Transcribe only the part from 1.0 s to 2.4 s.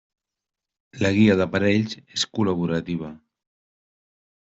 La guia d'aparells és